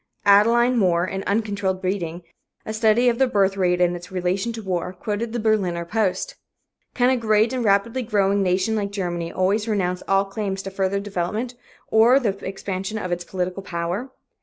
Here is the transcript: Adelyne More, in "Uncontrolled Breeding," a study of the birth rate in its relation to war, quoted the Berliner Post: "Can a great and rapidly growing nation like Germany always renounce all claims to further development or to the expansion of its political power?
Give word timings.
Adelyne 0.25 0.79
More, 0.79 1.05
in 1.05 1.21
"Uncontrolled 1.27 1.79
Breeding," 1.79 2.23
a 2.65 2.73
study 2.73 3.07
of 3.07 3.19
the 3.19 3.27
birth 3.27 3.55
rate 3.55 3.79
in 3.79 3.95
its 3.95 4.11
relation 4.11 4.51
to 4.53 4.63
war, 4.63 4.93
quoted 4.93 5.31
the 5.31 5.39
Berliner 5.39 5.85
Post: 5.85 6.33
"Can 6.95 7.11
a 7.11 7.15
great 7.17 7.53
and 7.53 7.63
rapidly 7.63 8.01
growing 8.01 8.41
nation 8.41 8.75
like 8.75 8.89
Germany 8.91 9.31
always 9.31 9.67
renounce 9.67 10.01
all 10.07 10.25
claims 10.25 10.63
to 10.63 10.71
further 10.71 10.99
development 10.99 11.53
or 11.89 12.17
to 12.17 12.31
the 12.31 12.47
expansion 12.47 12.97
of 12.97 13.11
its 13.11 13.23
political 13.23 13.61
power? 13.61 14.09